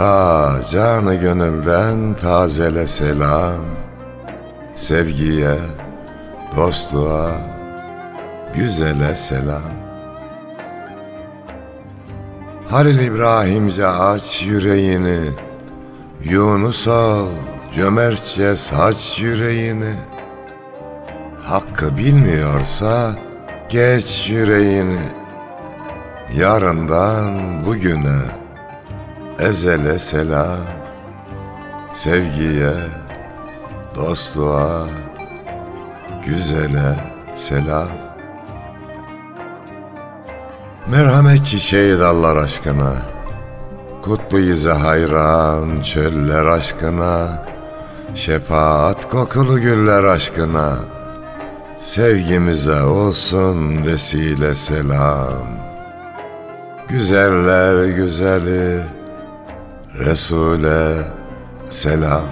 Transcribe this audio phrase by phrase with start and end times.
[0.00, 3.64] Ta canı gönülden tazele selam.
[4.74, 5.54] Sevgiye,
[6.56, 7.30] dostluğa,
[8.54, 9.72] güzele selam.
[12.68, 15.20] Halil İbrahimce aç yüreğini.
[16.24, 17.28] Yunus ol,
[17.76, 19.94] cömertçe saç yüreğini.
[21.42, 23.12] Hakkı bilmiyorsa
[23.68, 25.00] geç yüreğini.
[26.36, 28.39] Yarından bugüne
[29.42, 30.58] ezele selam
[31.92, 32.72] Sevgiye,
[33.94, 34.86] dostluğa,
[36.26, 36.94] güzele
[37.34, 37.88] selam.
[40.90, 42.92] Merhamet çiçeği dallar aşkına
[44.02, 47.44] Kutlu yüze hayran çöller aşkına
[48.14, 50.76] Şefaat kokulu güller aşkına.
[51.80, 55.46] Sevgimize olsun vesile selam.
[56.88, 58.80] Güzeller güzeli
[59.98, 61.06] Resul'e
[61.70, 62.24] selam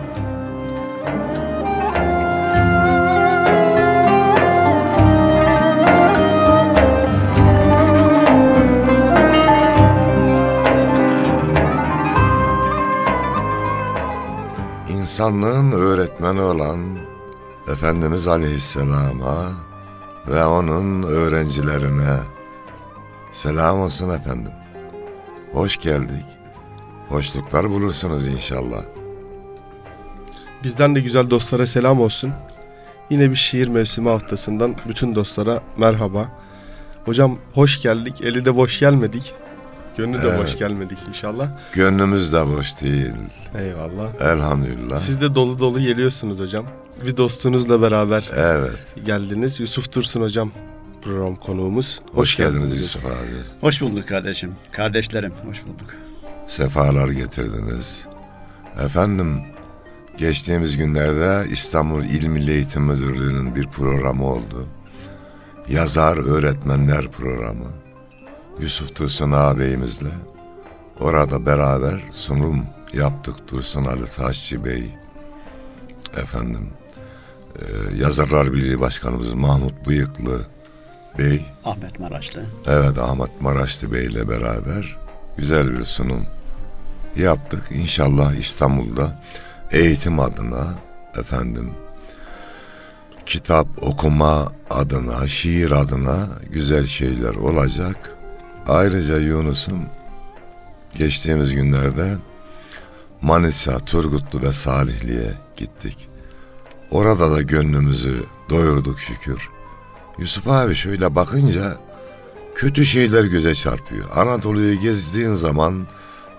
[14.88, 16.98] İnsanlığın öğretmeni olan
[17.72, 19.50] Efendimiz Aleyhisselam'a
[20.28, 22.16] ve onun öğrencilerine
[23.30, 24.52] selam olsun efendim.
[25.52, 26.37] Hoş geldik.
[27.08, 28.82] Hoşluklar bulursunuz inşallah.
[30.64, 32.32] Bizden de güzel dostlara selam olsun.
[33.10, 36.28] Yine bir şiir mevsimi haftasından bütün dostlara merhaba.
[37.04, 38.20] Hocam hoş geldik.
[38.20, 39.34] Eli de boş gelmedik.
[39.96, 40.42] Gönlü de Evet.
[40.44, 41.48] boş gelmedik inşallah.
[41.72, 43.12] Gönlümüz de boş değil.
[43.58, 44.20] Eyvallah.
[44.20, 44.98] Elhamdülillah.
[44.98, 46.66] Siz de dolu dolu geliyorsunuz hocam.
[47.06, 48.94] Bir dostunuzla beraber Evet.
[49.04, 49.60] geldiniz.
[49.60, 50.50] Yusuf Tursun hocam
[51.02, 52.00] program konuğumuz.
[52.14, 53.14] Hoş, geldiniz Yusuf abi.
[53.60, 54.52] Hoş bulduk kardeşim.
[54.72, 55.94] Kardeşlerim hoş bulduk.
[56.48, 58.06] Sefalar getirdiniz.
[58.84, 59.40] Efendim,
[60.16, 64.66] geçtiğimiz günlerde İstanbul İl Milli Eğitim Müdürlüğü'nün bir programı oldu.
[65.68, 67.66] Yazar Öğretmenler Programı.
[68.60, 70.10] Yusuf Tursun ağabeyimizle.
[71.00, 74.94] Orada beraber sunum yaptık Tursun Ali Taşçı Bey.
[76.16, 76.68] Efendim,
[77.58, 77.64] e,
[77.96, 80.46] Yazarlar Birliği Başkanımız Mahmut Bıyıklı
[81.18, 81.46] Bey.
[81.64, 82.44] Ahmet Maraşlı.
[82.66, 84.98] Evet Ahmet Maraşlı Bey ile beraber
[85.36, 86.26] güzel bir sunum
[87.16, 87.62] yaptık.
[87.70, 89.22] İnşallah İstanbul'da
[89.70, 90.74] eğitim adına
[91.18, 91.70] efendim
[93.26, 98.16] kitap okuma adına, şiir adına güzel şeyler olacak.
[98.68, 99.82] Ayrıca Yunus'um
[100.94, 102.16] geçtiğimiz günlerde
[103.22, 106.08] Manisa, Turgutlu ve Salihli'ye gittik.
[106.90, 109.48] Orada da gönlümüzü doyurduk şükür.
[110.18, 111.76] Yusuf abi şöyle bakınca
[112.54, 114.06] kötü şeyler göze çarpıyor.
[114.16, 115.86] Anadolu'yu gezdiğin zaman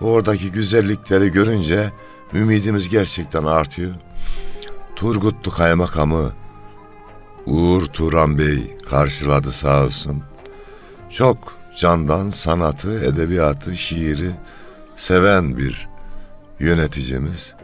[0.00, 1.90] oradaki güzellikleri görünce
[2.34, 3.94] ümidimiz gerçekten artıyor.
[4.96, 6.32] Turgutlu Kaymakamı
[7.46, 10.22] Uğur Turan Bey karşıladı sağ olsun.
[11.10, 14.30] Çok candan sanatı, edebiyatı, şiiri
[14.96, 15.88] seven bir
[16.58, 17.54] yöneticimiz.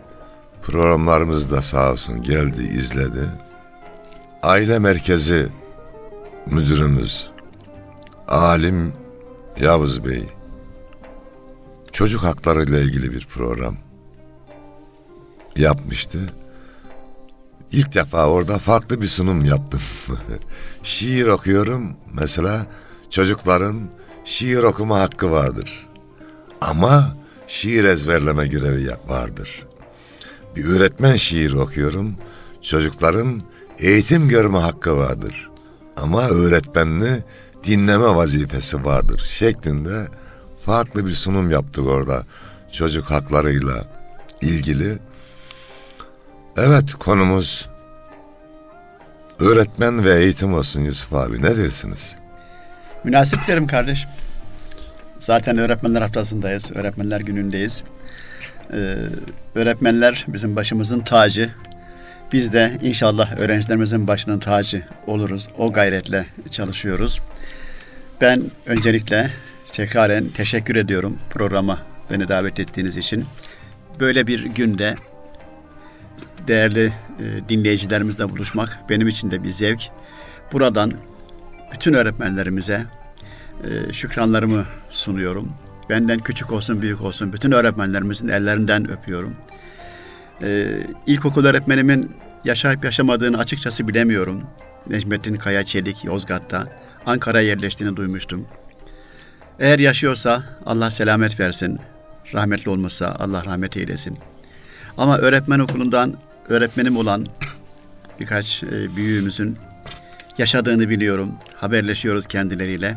[0.63, 3.29] Programlarımız da sağ olsun geldi, izledi.
[4.43, 5.49] Aile merkezi
[6.47, 7.31] müdürümüz
[8.29, 8.93] Alim
[9.61, 10.36] Yavuz Bey
[11.97, 13.77] çocuk hakları ile ilgili bir program
[15.57, 16.19] yapmıştı.
[17.73, 19.81] İlk defa orada farklı bir sunum yaptım.
[20.83, 22.67] şiir okuyorum mesela
[23.11, 23.91] çocukların
[24.25, 25.87] şiir okuma hakkı vardır.
[26.61, 27.17] Ama
[27.49, 29.67] şiir ezberleme görevi vardır.
[30.57, 32.15] Bir öğretmen şiir okuyorum.
[32.63, 33.43] Çocukların
[33.79, 35.51] eğitim görme hakkı vardır.
[35.97, 37.23] Ama öğretmenini
[37.65, 40.09] dinleme vazifesi vardır şeklinde
[40.67, 42.23] farklı bir sunum yaptık orada
[42.73, 43.85] çocuk haklarıyla
[44.43, 44.99] ilgili.
[46.57, 47.69] Evet konumuz
[49.41, 52.17] öğretmen ve eğitim olsun Yusuf abi ne dersiniz?
[53.05, 54.11] Münasip derim kardeşim.
[55.19, 56.71] Zaten öğretmenler haftasındayız.
[56.75, 57.83] Öğretmenler günündeyiz.
[58.73, 58.97] Ee,
[59.55, 61.51] öğretmenler bizim başımızın tacı.
[62.33, 65.49] Biz de inşallah öğrencilerimizin başının tacı oluruz.
[65.59, 67.21] O gayretle çalışıyoruz.
[68.21, 69.31] Ben öncelikle
[69.73, 71.79] tekraren teşekkür ediyorum programa
[72.11, 73.25] beni davet ettiğiniz için.
[74.01, 74.95] Böyle bir günde
[76.49, 79.81] değerli e, dinleyicilerimizle buluşmak benim için de bir zevk.
[80.53, 80.93] Buradan
[81.73, 82.87] bütün öğretmenlerimize
[83.65, 85.53] e, şükranlarımı sunuyorum.
[85.91, 89.37] Benden küçük olsun büyük olsun bütün öğretmenlerimizin ellerinden öpüyorum.
[90.43, 94.43] E, ilkokul öğretmenimin yaşayıp yaşamadığını açıkçası bilemiyorum.
[94.91, 96.65] Necmettin Kaya Çelik Yozgat'ta
[97.07, 98.47] Ankara'ya yerleştiğini duymuştum.
[99.61, 101.81] Eğer yaşıyorsa Allah selamet versin.
[102.35, 104.19] Rahmetli olmuşsa Allah rahmet eylesin.
[104.99, 106.15] Ama öğretmen okulundan
[106.49, 107.27] öğretmenim olan
[108.21, 109.57] birkaç e, büyüğümüzün
[110.39, 111.33] yaşadığını biliyorum.
[111.55, 112.97] Haberleşiyoruz kendileriyle.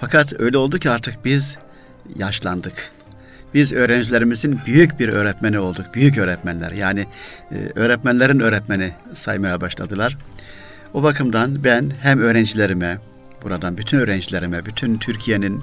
[0.00, 1.56] Fakat öyle oldu ki artık biz
[2.16, 2.90] yaşlandık.
[3.54, 5.86] Biz öğrencilerimizin büyük bir öğretmeni olduk.
[5.94, 6.72] Büyük öğretmenler.
[6.72, 7.06] Yani
[7.52, 10.18] e, öğretmenlerin öğretmeni saymaya başladılar.
[10.94, 12.98] O bakımdan ben hem öğrencilerime,
[13.44, 15.62] buradan bütün öğrencilerime, bütün Türkiye'nin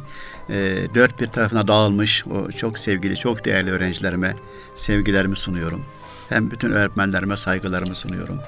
[0.49, 0.55] e,
[0.95, 4.35] dört bir tarafına dağılmış o çok sevgili, çok değerli öğrencilerime
[4.75, 5.85] sevgilerimi sunuyorum.
[6.29, 8.39] Hem bütün öğretmenlerime saygılarımı sunuyorum.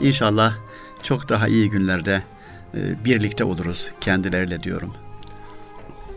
[0.00, 0.54] İnşallah
[1.02, 2.22] çok daha iyi günlerde
[2.74, 4.92] e, birlikte oluruz kendileriyle diyorum.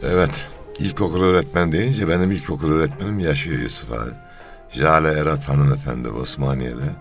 [0.01, 0.47] Evet.
[0.79, 4.11] İlkokul öğretmen deyince benim ilkokul öğretmenim yaşıyor Yusuf abi.
[4.69, 6.91] Jale Erat hanımefendi Osmaniye'de.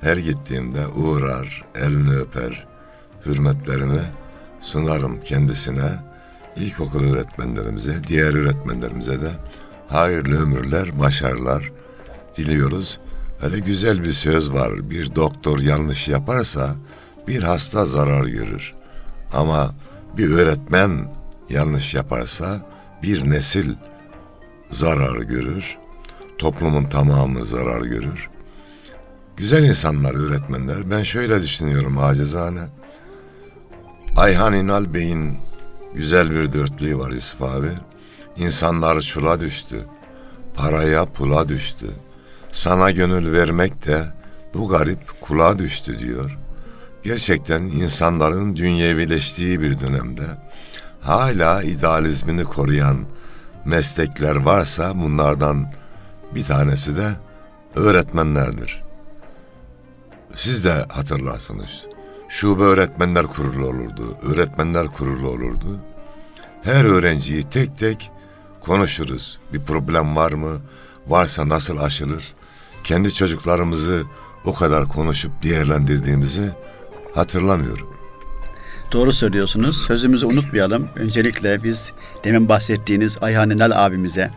[0.00, 2.66] Her gittiğimde uğrar, elini öper,
[3.26, 4.00] hürmetlerini
[4.68, 5.90] sunarım kendisine.
[6.56, 9.30] İlkokul öğretmenlerimize, diğer öğretmenlerimize de
[9.88, 11.72] hayırlı ömürler, başarılar
[12.36, 12.98] diliyoruz.
[13.42, 14.90] Öyle güzel bir söz var.
[14.90, 16.76] Bir doktor yanlış yaparsa
[17.28, 18.74] bir hasta zarar görür.
[19.32, 19.74] Ama
[20.16, 21.12] bir öğretmen
[21.48, 22.66] yanlış yaparsa
[23.02, 23.74] bir nesil
[24.70, 25.78] zarar görür.
[26.38, 28.30] Toplumun tamamı zarar görür.
[29.36, 30.90] Güzel insanlar, öğretmenler.
[30.90, 32.60] Ben şöyle düşünüyorum acizane.
[34.18, 35.38] Ayhan İnal Bey'in
[35.94, 37.70] güzel bir dörtlüğü var Yusuf abi.
[38.36, 39.86] İnsanlar çula düştü.
[40.54, 41.86] Paraya pula düştü.
[42.52, 44.04] Sana gönül vermek de
[44.54, 46.38] bu garip kula düştü diyor.
[47.02, 50.26] Gerçekten insanların dünyevileştiği bir dönemde
[51.00, 52.98] hala idealizmini koruyan
[53.64, 55.72] meslekler varsa bunlardan
[56.34, 57.10] bir tanesi de
[57.76, 58.82] öğretmenlerdir.
[60.34, 61.97] Siz de hatırlarsınız.
[62.28, 65.80] Şube öğretmenler kurulu olurdu, öğretmenler kurulu olurdu.
[66.62, 68.10] Her öğrenciyi tek tek
[68.60, 69.38] konuşuruz.
[69.52, 70.60] Bir problem var mı?
[71.06, 72.34] Varsa nasıl aşılır?
[72.84, 74.02] Kendi çocuklarımızı
[74.44, 76.50] o kadar konuşup değerlendirdiğimizi
[77.14, 77.98] hatırlamıyorum.
[78.92, 79.86] Doğru söylüyorsunuz.
[79.86, 80.88] Sözümüzü unutmayalım.
[80.96, 81.92] Öncelikle biz
[82.24, 84.30] demin bahsettiğiniz Ayhan İnal abimize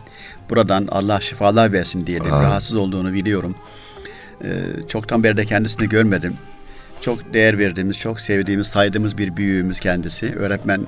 [0.50, 2.32] buradan Allah şifalar versin diyelim.
[2.32, 2.44] Amin.
[2.46, 3.54] Rahatsız olduğunu biliyorum.
[4.44, 6.36] Ee, çoktan beri de kendisini görmedim.
[7.02, 10.34] Çok değer verdiğimiz, çok sevdiğimiz, saydığımız bir büyüğümüz kendisi.
[10.36, 10.86] Öğretmen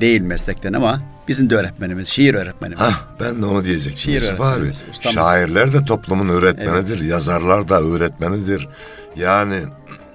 [0.00, 2.80] değil meslekten ama bizim de öğretmenimiz, şiir öğretmenimiz.
[2.80, 4.70] Hah ben de onu diyecektim Şiir Yusuf abi.
[4.90, 5.14] ustamız.
[5.14, 8.68] Şairler de toplumun öğretmenidir, yazarlar da öğretmenidir.
[9.16, 9.56] Yani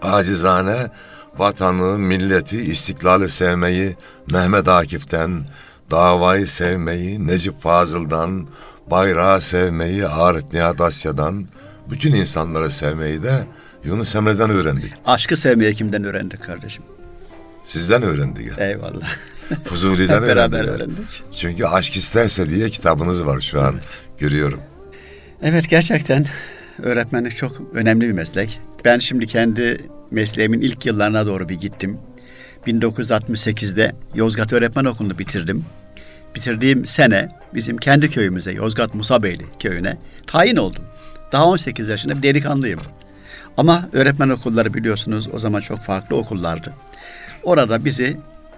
[0.02, 0.90] acizane
[1.38, 3.96] vatanı, milleti, istiklali sevmeyi
[4.32, 5.44] Mehmet Akif'ten,
[5.92, 8.48] davayı sevmeyi Necip Fazıl'dan,
[8.92, 11.48] bayrağı sevmeyi Arif Nihat Asya'dan,
[11.90, 13.44] bütün insanları sevmeyi de
[13.86, 14.94] Yunus Emre'den öğrendik.
[15.06, 16.84] Aşkı sevmeyi kimden öğrendik kardeşim?
[17.66, 18.58] Sizden öğrendik.
[18.58, 18.68] ya.
[18.70, 19.10] Eyvallah.
[19.66, 20.76] Fuzuli'den Hep beraber öğrendik.
[20.82, 21.24] öğrendik.
[21.32, 23.76] Çünkü Aşk İsterse diye kitabınız var şu an.
[24.20, 24.60] Görüyorum.
[25.44, 26.26] Evet gerçekten
[26.82, 28.60] öğretmenlik çok önemli bir meslek.
[28.86, 29.78] Ben şimdi kendi
[30.12, 31.98] mesleğimin ilk yıllarına doğru bir gittim.
[32.68, 35.66] 1968'de Yozgat Öğretmen Okulu'nu bitirdim.
[36.36, 39.98] Bitirdiğim sene bizim kendi köyümüze Yozgat Musabeyli köyüne
[40.28, 40.84] tayin oldum.
[41.32, 42.80] Daha 18 yaşında bir delikanlıyım.
[43.62, 46.74] Ama öğretmen okulları biliyorsunuz o zaman çok farklı okullardı.
[47.44, 48.18] Orada bizi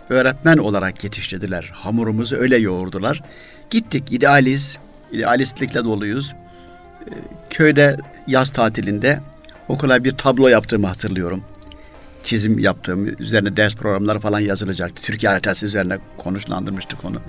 [0.09, 1.71] öğretmen olarak yetiştirdiler.
[1.73, 3.21] Hamurumuzu öyle yoğurdular.
[3.69, 4.77] Gittik idealiz,
[5.11, 6.33] idealistlikle doluyuz.
[7.07, 7.13] Ee,
[7.49, 9.19] Köyde yaz tatilinde
[9.67, 11.43] okula bir tablo yaptığımı hatırlıyorum.
[12.23, 15.01] Çizim yaptığım, üzerine ders programları falan yazılacaktı.
[15.01, 17.21] Türkiye haritası üzerine konuşlandırmıştık onu.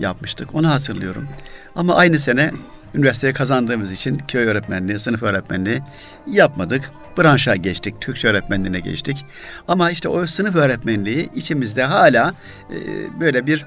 [0.00, 0.54] Yapmıştık.
[0.54, 1.28] Onu hatırlıyorum.
[1.74, 2.50] Ama aynı sene
[2.94, 5.80] üniversiteye kazandığımız için köy öğretmenliği, sınıf öğretmenliği
[6.26, 6.90] yapmadık.
[7.18, 9.24] Branşa geçtik, Türkçe öğretmenliğine geçtik.
[9.68, 12.34] Ama işte o sınıf öğretmenliği içimizde hala
[12.70, 12.76] e,
[13.20, 13.66] böyle bir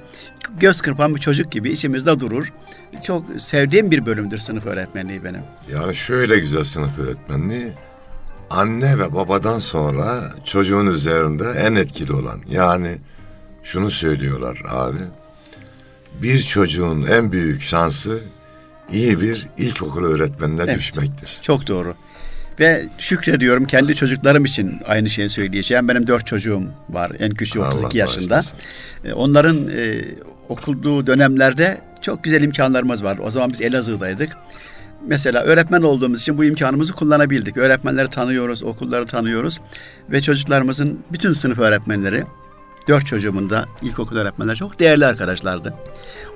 [0.59, 2.53] göz kırpan bir çocuk gibi içimizde durur.
[3.03, 5.41] Çok sevdiğim bir bölümdür sınıf öğretmenliği benim.
[5.71, 7.67] Yani şöyle güzel sınıf öğretmenliği
[8.49, 12.41] anne ve babadan sonra çocuğun üzerinde en etkili olan.
[12.49, 12.97] Yani
[13.63, 14.99] şunu söylüyorlar abi.
[16.21, 18.19] Bir çocuğun en büyük şansı
[18.91, 20.77] iyi bir ilkokul öğretmenine Evet.
[20.77, 21.39] düşmektir.
[21.41, 21.95] Çok doğru.
[22.59, 25.87] Ve şükrediyorum kendi çocuklarım için aynı şeyi söyleyeceğim.
[25.87, 27.11] Benim dört çocuğum var.
[27.19, 28.35] En küçüğü Allah 32 yaşında.
[28.35, 28.59] bağışlasın.
[29.05, 30.01] E, Onların e,
[30.49, 33.17] okulduğu dönemlerde çok güzel imkanlarımız var.
[33.23, 34.29] O zaman biz Elazığ'daydık.
[35.07, 37.57] Mesela öğretmen olduğumuz için bu imkanımızı kullanabildik.
[37.57, 39.59] Öğretmenleri tanıyoruz, okulları tanıyoruz
[40.11, 42.23] ve çocuklarımızın bütün sınıf öğretmenleri,
[42.87, 45.73] dört çocuğumun da ilkokul öğretmenleri çok değerli arkadaşlardı.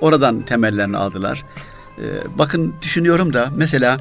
[0.01, 1.43] Oradan temellerini aldılar.
[1.99, 3.97] Ee, bakın düşünüyorum da mesela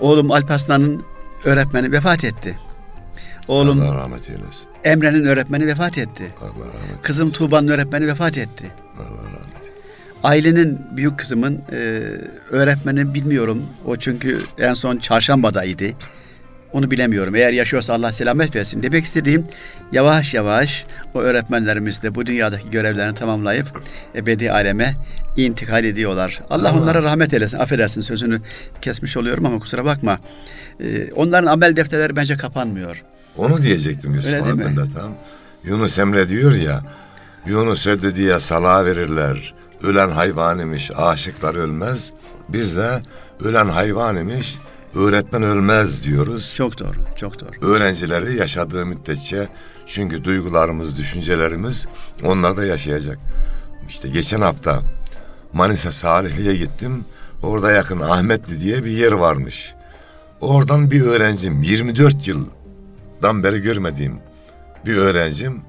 [0.00, 1.02] oğlum Alparslan'ın
[1.44, 2.58] öğretmeni vefat etti.
[3.48, 4.66] Oğlum Allah rahmet eylesin.
[4.84, 6.24] Emre'nin öğretmeni vefat etti.
[6.40, 8.70] Allah rahmet Kızım Tuğba'nın öğretmeni vefat etti.
[8.96, 9.72] Allah rahmet eylesin.
[10.22, 11.76] Ailenin büyük kızımın e,
[12.50, 13.62] öğretmeni bilmiyorum.
[13.84, 15.84] O çünkü en son çarşambadaydı.
[16.74, 17.34] Onu bilemiyorum.
[17.34, 18.82] Eğer yaşıyorsa Allah selamet versin.
[18.82, 19.44] Demek istediğim
[19.92, 23.66] yavaş yavaş o öğretmenlerimiz de bu dünyadaki görevlerini tamamlayıp
[24.14, 24.94] ebedi aleme
[25.36, 26.40] intikal ediyorlar.
[26.50, 26.82] Allah Allah.
[26.82, 27.58] onlara rahmet eylesin.
[27.58, 28.40] Affedersin sözünü
[28.82, 30.18] kesmiş oluyorum ama kusura bakma.
[30.80, 33.02] E, onların amel defterleri bence kapanmıyor.
[33.36, 35.14] Onu diyecektim Yusuf Öyle abi ben de tam.
[35.64, 36.82] Yunus Emre diyor ya,
[37.46, 39.54] Yunus öldü diye salağa verirler.
[39.82, 42.10] Ölen hayvan imiş, aşıklar ölmez.
[42.48, 43.00] Biz de
[43.44, 44.58] ölen hayvan imiş,
[44.94, 46.54] öğretmen ölmez diyoruz.
[46.56, 47.70] Çok doğru, çok doğru.
[47.72, 49.48] Öğrencileri yaşadığı müddetçe
[49.86, 51.86] çünkü duygularımız, düşüncelerimiz
[52.24, 53.18] onlar da yaşayacak.
[53.88, 54.80] İşte geçen hafta
[55.52, 57.04] Manisa Salihli'ye gittim.
[57.42, 59.74] Orada yakın Ahmetli diye bir yer varmış.
[60.40, 64.18] Oradan bir öğrencim 24 yıldan beri görmediğim
[64.86, 65.60] bir öğrencim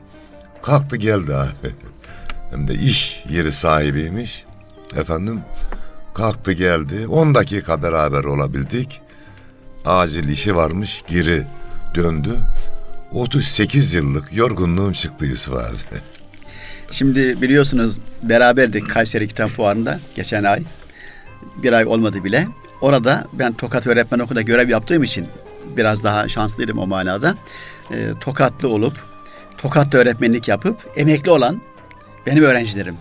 [0.61, 1.51] kalktı geldi abi.
[2.51, 4.45] Hem de iş yeri sahibiymiş.
[4.95, 5.41] Efendim
[6.13, 7.07] kalktı geldi.
[7.07, 9.01] 10 dakika beraber olabildik.
[9.85, 11.43] Acil işi varmış geri
[11.95, 12.37] döndü.
[13.11, 15.75] 38 yıllık yorgunluğum çıktı Yusuf abi.
[16.91, 20.63] Şimdi biliyorsunuz beraberdik Kayseri Kitap Fuarı'nda geçen ay.
[21.63, 22.47] Bir ay olmadı bile.
[22.81, 25.27] Orada ben Tokat Öğretmen Okulu'nda görev yaptığım için
[25.77, 27.35] biraz daha şanslıydım o manada.
[27.91, 28.93] Ee, tokatlı olup,
[29.57, 31.61] Tokat'ta öğretmenlik yapıp emekli olan
[32.25, 32.95] benim öğrencilerim.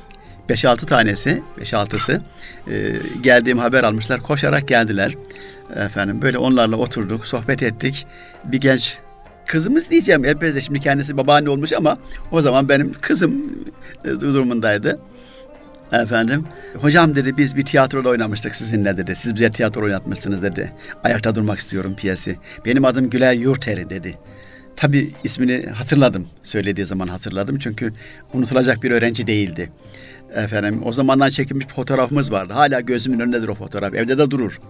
[0.48, 2.22] 5-6 tanesi, 5-6'sı
[2.70, 5.14] e, geldiğim haber almışlar, koşarak geldiler.
[5.76, 8.06] Efendim böyle onlarla oturduk, sohbet ettik.
[8.44, 8.98] Bir genç
[9.46, 11.98] kızımız diyeceğim elbette şimdi kendisi babaanne olmuş ama
[12.32, 13.44] o zaman benim kızım
[14.04, 15.00] e, durumundaydı.
[15.92, 16.46] Efendim,
[16.78, 19.16] hocam dedi biz bir tiyatroda oynamıştık sizinle dedi.
[19.16, 20.72] Siz bize tiyatro oynatmışsınız dedi.
[21.04, 22.36] Ayakta durmak istiyorum piyesi.
[22.66, 24.18] Benim adım Gülay Yurteri dedi.
[24.76, 26.26] Tabii ismini hatırladım.
[26.42, 27.58] Söylediği zaman hatırladım.
[27.58, 27.92] Çünkü
[28.32, 29.70] unutulacak bir öğrenci değildi.
[30.34, 32.52] Efendim o zamandan çekilmiş bir fotoğrafımız vardı.
[32.52, 33.94] Hala gözümün önündedir o fotoğraf.
[33.94, 34.60] Evde de durur.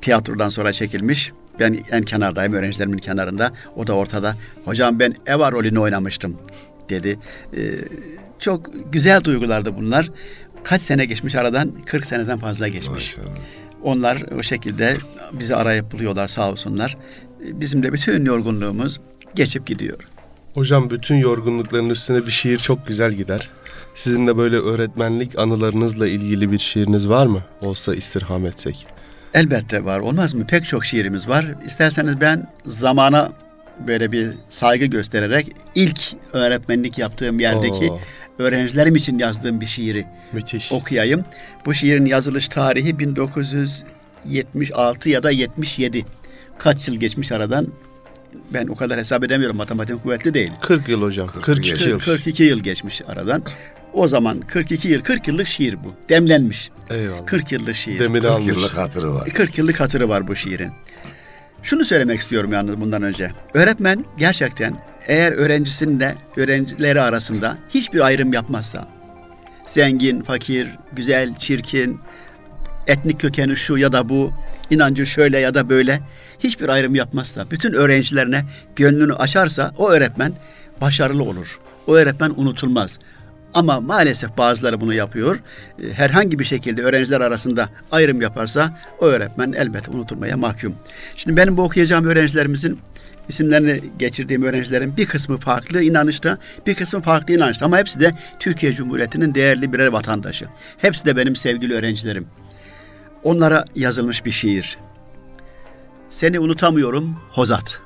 [0.00, 1.32] Tiyatrodan sonra çekilmiş.
[1.60, 3.52] Ben en kenardayım, öğrencilerimin kenarında.
[3.76, 4.36] O da ortada.
[4.64, 6.36] Hocam ben Eva rolünü oynamıştım
[6.88, 7.18] dedi.
[7.56, 7.60] Ee,
[8.38, 10.10] çok güzel duygulardı bunlar.
[10.64, 11.72] Kaç sene geçmiş aradan?
[11.86, 13.16] 40 seneden fazla geçmiş.
[13.16, 13.36] Maşallah.
[13.82, 14.96] Onlar o şekilde
[15.32, 16.96] bizi arayıp buluyorlar sağ olsunlar.
[17.40, 19.00] Bizim de bütün yorgunluğumuz
[19.34, 19.98] geçip gidiyor.
[20.54, 23.50] Hocam bütün yorgunlukların üstüne bir şiir çok güzel gider.
[24.02, 27.42] Sizin de böyle öğretmenlik anılarınızla ilgili bir şiiriniz var mı?
[27.62, 28.86] Olsa istirham etsek.
[29.34, 29.98] Elbette var.
[29.98, 30.46] Olmaz mı?
[30.46, 31.46] Pek çok şiirimiz var.
[31.66, 33.28] İsterseniz ben zamana
[33.86, 36.00] böyle bir saygı göstererek ilk
[36.32, 38.00] öğretmenlik yaptığım yerdeki Oo.
[38.38, 40.72] öğrencilerim için yazdığım bir şiiri Müthiş.
[40.72, 41.24] okuyayım.
[41.66, 46.04] Bu şiirin yazılış tarihi 1976 ya da 77.
[46.58, 47.66] Kaç yıl geçmiş aradan
[48.54, 49.56] ben o kadar hesap edemiyorum.
[49.56, 50.52] Matematiğim kuvvetli değil.
[50.60, 51.26] 40 yıl hocam.
[51.26, 51.98] 40 42 yıl.
[51.98, 53.42] 42 yıl geçmiş aradan.
[53.92, 55.94] O zaman 42 yıl, 40 yıllık şiir bu.
[56.08, 56.70] Demlenmiş.
[56.90, 57.26] Eyvallah.
[57.26, 57.98] 40 yıllık şiir.
[57.98, 58.46] Demir 40 almış.
[58.46, 59.28] yıllık hatırı var.
[59.28, 60.72] 40 yıllık hatırı var bu şiirin.
[61.62, 63.30] Şunu söylemek istiyorum yalnız bundan önce.
[63.54, 64.76] Öğretmen gerçekten
[65.06, 68.88] eğer öğrencisinde, öğrencileri arasında hiçbir ayrım yapmazsa,
[69.64, 72.00] zengin, fakir, güzel, çirkin,
[72.86, 74.32] etnik kökeni şu ya da bu,
[74.70, 76.00] inancı şöyle ya da böyle
[76.38, 78.44] hiçbir ayrım yapmazsa, bütün öğrencilerine
[78.76, 80.32] gönlünü açarsa o öğretmen
[80.80, 81.60] başarılı olur.
[81.86, 82.98] O öğretmen unutulmaz.
[83.54, 85.42] Ama maalesef bazıları bunu yapıyor.
[85.82, 90.74] E, Herhangi bir şekilde öğrenciler arasında ayrım yaparsa o öğretmen elbette unutulmaya mahkum.
[91.16, 92.78] Şimdi benim bu okuyacağım öğrencilerimizin
[93.28, 98.72] isimlerini geçirdiğim öğrencilerin bir kısmı farklı inanışta, bir kısmı farklı inançta ama hepsi de Türkiye
[98.72, 100.46] Cumhuriyeti'nin değerli birer vatandaşı.
[100.78, 102.26] Hepsi de benim sevgili öğrencilerim.
[103.24, 104.78] Onlara yazılmış bir şiir.
[106.08, 107.80] Seni unutamıyorum Hozat.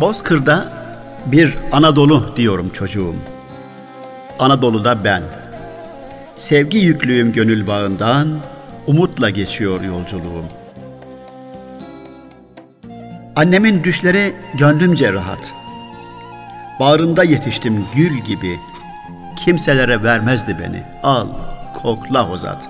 [0.00, 0.72] Bozkır'da
[1.26, 3.14] bir Anadolu diyorum çocuğum.
[4.38, 5.22] Anadolu'da ben.
[6.36, 8.28] Sevgi yüklüyüm gönül bağından,
[8.86, 10.44] umutla geçiyor yolculuğum.
[13.36, 15.52] Annemin düşleri gönlümce rahat.
[16.80, 18.58] Bağrında yetiştim gül gibi.
[19.44, 20.82] Kimselere vermezdi beni.
[21.02, 21.28] Al,
[21.82, 22.68] kokla hozat.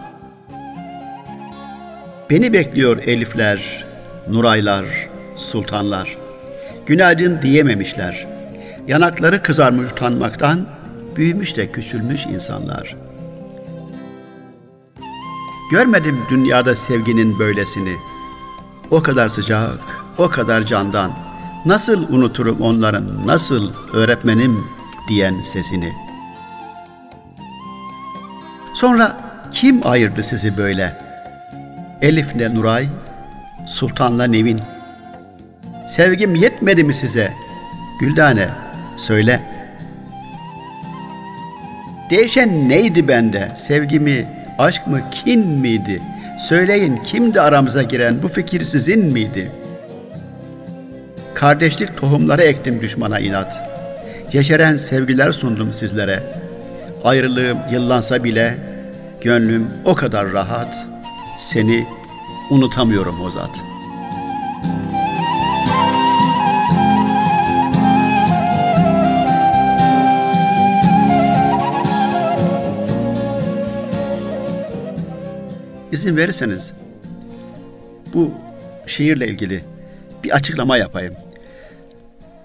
[2.31, 3.85] Beni bekliyor elifler,
[4.29, 4.85] Nuraylar,
[5.37, 6.30] sultanlar.
[6.91, 8.27] Günaydın diyememişler.
[8.89, 10.67] Yanakları kızarmış utanmaktan,
[11.17, 12.97] büyümüş de küçülmüş insanlar.
[15.71, 17.97] Görmedim dünyada sevginin böylesini.
[18.91, 19.79] O kadar sıcak,
[20.19, 21.13] o kadar candan.
[21.67, 24.65] Nasıl unuturum onların, nasıl öğretmenim
[25.09, 25.93] diyen sesini.
[28.75, 29.17] Sonra
[29.53, 30.99] kim ayırdı sizi böyle?
[32.03, 32.89] Elif'le Nuray,
[33.67, 34.61] Sultan'la Nevin.
[35.91, 37.33] Sevgim yetmedi mi size?
[38.01, 38.49] Güldane,
[38.97, 39.41] söyle.
[42.11, 43.49] Değişen neydi bende?
[43.57, 44.27] Sevgimi,
[44.59, 46.03] aşk mı, kin miydi?
[46.49, 49.53] Söyleyin kimdi aramıza giren, bu fikir sizin miydi?
[51.35, 53.71] Kardeşlik tohumları ektim düşmana inat.
[54.33, 56.23] Yeşeren sevgiler sundum sizlere.
[57.05, 58.59] Ayrılığım yıllansa bile
[59.21, 60.87] gönlüm o kadar rahat.
[61.39, 61.87] Seni
[62.51, 63.31] unutamıyorum o
[75.93, 76.73] İzin verirseniz
[78.15, 78.35] bu
[78.87, 79.65] şiirle ilgili
[80.25, 81.15] bir açıklama yapayım.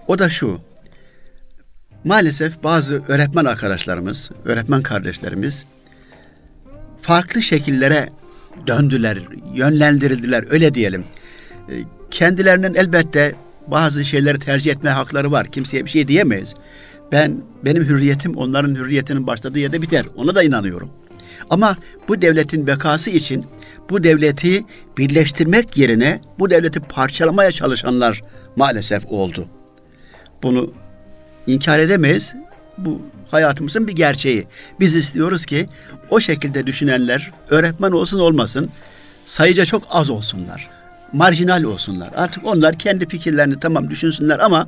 [0.08, 0.60] O da şu.
[2.04, 5.66] Maalesef bazı öğretmen arkadaşlarımız, öğretmen kardeşlerimiz
[7.02, 8.10] farklı şekillere
[8.68, 9.18] döndüler,
[9.54, 11.06] yönlendirildiler öyle diyelim.
[11.70, 11.74] E,
[12.12, 13.36] Kendilerinin elbette
[13.68, 15.48] bazı şeyleri tercih etme hakları var.
[15.48, 16.56] Kimseye bir şey diyemeyiz.
[17.12, 20.06] Ben benim hürriyetim onların hürriyetinin başladığı yerde biter.
[20.16, 20.90] Ona da inanıyorum.
[21.50, 21.75] Ama
[22.08, 23.46] bu devletin bekası için
[23.90, 24.66] bu devleti
[24.98, 28.22] birleştirmek yerine bu devleti parçalamaya çalışanlar
[28.56, 29.48] maalesef oldu.
[30.44, 30.74] Bunu
[31.48, 32.34] inkar edemeyiz.
[32.78, 34.48] Bu hayatımızın bir gerçeği.
[34.80, 35.68] Biz istiyoruz ki
[36.10, 38.69] o şekilde düşünenler öğretmen olsun olmasın
[39.26, 40.69] sayıca çok az olsunlar.
[41.13, 42.10] Marjinal olsunlar.
[42.15, 44.67] Artık onlar kendi fikirlerini tamam düşünsünler ama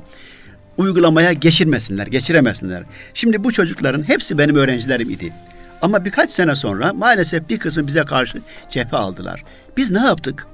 [0.76, 2.82] uygulamaya geçirmesinler, geçiremesinler.
[3.14, 5.32] Şimdi bu çocukların hepsi benim öğrencilerim idi.
[5.82, 9.42] Ama birkaç sene sonra maalesef bir kısmı bize karşı cephe aldılar.
[9.76, 10.46] Biz ne yaptık?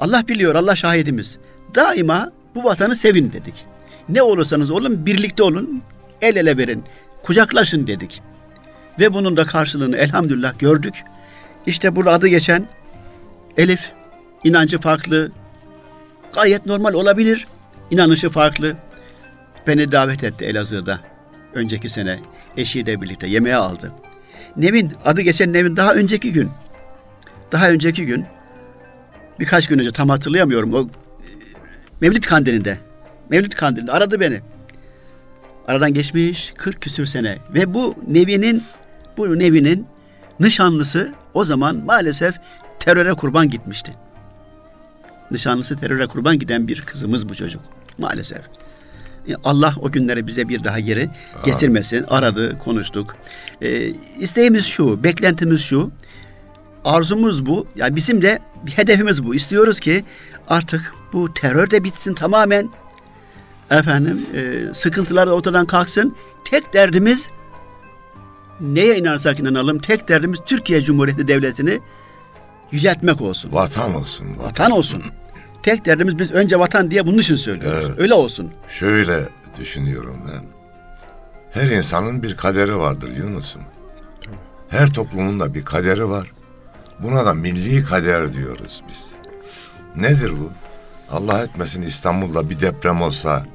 [0.00, 1.38] Allah biliyor, Allah şahidimiz.
[1.74, 3.64] Daima bu vatanı sevin dedik.
[4.08, 5.82] Ne olursanız olun birlikte olun,
[6.20, 6.84] el ele verin,
[7.22, 8.22] kucaklaşın dedik.
[9.00, 11.04] Ve bunun da karşılığını elhamdülillah gördük.
[11.66, 12.68] İşte burada adı geçen
[13.56, 13.92] Elif,
[14.44, 15.30] inancı farklı,
[16.34, 17.46] gayet normal olabilir,
[17.90, 18.76] inanışı farklı.
[19.66, 21.00] Beni davet etti Elazığ'da.
[21.54, 22.20] Önceki sene
[22.56, 23.92] eşiyle birlikte yemeğe aldı.
[24.56, 26.50] Nevin, adı geçen Nevin daha önceki gün.
[27.52, 28.24] Daha önceki gün
[29.40, 30.86] birkaç gün önce tam hatırlayamıyorum o e,
[32.00, 32.78] Mevlid kandilinde.
[33.30, 34.40] Mevlid kandilinde aradı beni.
[35.66, 38.62] Aradan geçmiş 40 küsür sene ve bu Nevi'nin
[39.16, 39.86] bu Nevi'nin
[40.40, 42.34] nişanlısı o zaman maalesef
[42.78, 43.92] teröre kurban gitmişti.
[45.30, 47.62] Nişanlısı teröre kurban giden bir kızımız bu çocuk
[47.98, 48.40] maalesef.
[49.28, 51.08] E, Allah o günleri bize bir daha geri
[51.44, 52.04] getirmesin.
[52.08, 53.16] Aradı, konuştuk.
[53.62, 53.86] Ee,
[54.18, 55.90] isteğimiz şu, beklentimiz şu.
[56.84, 57.66] Arzumuz bu.
[57.76, 59.34] Ya yani bizim de bir hedefimiz bu.
[59.34, 60.04] İstiyoruz ki
[60.48, 62.70] artık bu terör de bitsin tamamen.
[63.70, 66.16] Efendim, e, sıkıntılar da ortadan kalksın.
[66.44, 67.30] Tek derdimiz
[68.60, 69.78] neye inanırsak inanalım.
[69.78, 71.80] Tek derdimiz Türkiye Cumhuriyeti Devleti'ni
[72.72, 73.52] yüceltmek olsun.
[73.52, 74.26] Vatan olsun.
[74.28, 75.02] Vatan, Vatan olsun.
[75.66, 77.86] Tek derdimiz biz önce vatan diye bunun için söylüyoruz.
[77.88, 77.98] Evet.
[77.98, 78.52] Öyle olsun.
[78.68, 79.28] Şöyle
[79.60, 80.44] düşünüyorum ben.
[81.62, 83.62] Her insanın bir kaderi vardır Yunus'um.
[84.68, 86.32] Her toplumun da bir kaderi var.
[86.98, 89.06] Buna da milli kader diyoruz biz.
[89.96, 90.50] Nedir bu?
[91.10, 93.46] Allah etmesin İstanbul'da bir deprem olsa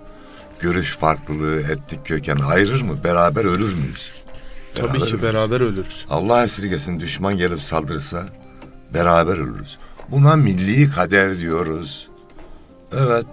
[0.59, 2.97] görüş farklılığı, etnik köken ayırır mı?
[3.03, 4.11] Beraber ölür müyüz?
[4.75, 5.23] Tabii Beraber ki ölürüz.
[5.23, 6.05] beraber ölürüz.
[6.09, 8.23] Allah esirgesin düşman gelip saldırırsa
[8.93, 9.77] beraber ölürüz.
[10.11, 12.07] Buna milli kader diyoruz.
[12.93, 13.25] Evet,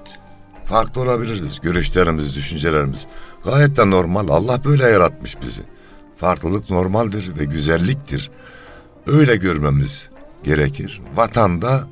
[0.65, 1.61] farklı olabiliriz.
[1.61, 3.07] Görüşlerimiz, düşüncelerimiz.
[3.45, 4.29] Gayet de normal.
[4.29, 5.63] Allah böyle yaratmış bizi.
[6.17, 8.31] Farklılık normaldir ve güzelliktir.
[9.07, 10.09] Öyle görmemiz
[10.45, 11.01] gerekir.
[11.15, 11.89] Vatanda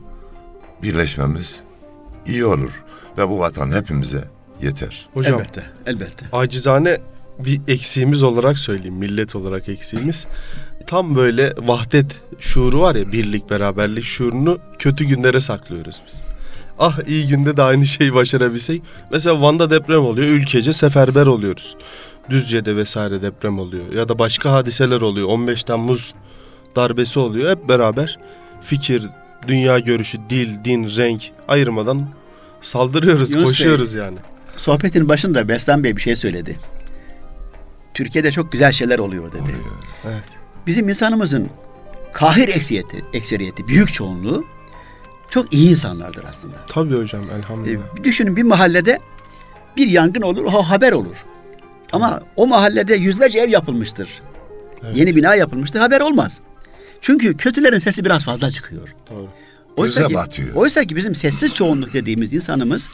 [0.83, 1.61] birleşmemiz
[2.27, 2.85] iyi olur.
[3.19, 4.25] Ve bu vatan hepimize
[4.63, 5.09] yeter.
[5.15, 6.27] Hocam Elbette, elbette.
[6.33, 7.01] acizane
[7.39, 8.95] bir eksiğimiz olarak söyleyeyim.
[8.95, 10.27] Millet olarak eksiğimiz.
[10.87, 16.25] Tam böyle vahdet şuuru var ya birlik beraberlik şuurunu kötü günlere saklıyoruz biz.
[16.79, 18.83] Ah iyi günde de aynı şeyi başarabilsek.
[19.13, 20.29] Mesela Van'da deprem oluyor.
[20.29, 21.77] Ülkece seferber oluyoruz.
[22.31, 23.93] Düzce'de vesaire deprem oluyor.
[23.93, 25.29] Ya da başka hadiseler oluyor.
[25.29, 26.15] 15 Temmuz
[26.77, 27.51] darbesi oluyor.
[27.51, 28.19] Hep beraber
[28.61, 29.03] fikir,
[29.49, 32.09] dünya görüşü, dil, din, renk ayırmadan
[32.61, 33.45] saldırıyoruz, Yunus Bey.
[33.45, 34.19] koşuyoruz yani.
[34.57, 36.57] Sohbetin başında Bestan Bey bir şey söyledi.
[37.95, 39.55] Türkiye'de çok güzel şeyler oluyor dedi.
[40.05, 40.25] Evet.
[40.67, 41.51] Bizim insanımızın
[42.13, 44.45] kahir ekseriyeti, ekseriyeti büyük çoğunluğu
[45.31, 46.55] çok iyi insanlardır aslında.
[46.69, 47.83] Tabii hocam elhamdülillah.
[48.01, 48.99] E, düşünün bir mahallede
[49.77, 51.17] bir yangın olur, o haber olur.
[51.93, 54.09] Ama o mahallede yüzlerce ev yapılmıştır.
[54.85, 54.97] Evet.
[54.97, 56.41] Yeni bina yapılmıştır, haber olmaz.
[57.01, 58.95] Çünkü kötülerin sesi biraz fazla çıkıyor.
[59.11, 59.29] Doğru.
[59.77, 60.55] Oysa Göze ki, batıyor.
[60.55, 62.89] oysa ki bizim sessiz çoğunluk dediğimiz insanımız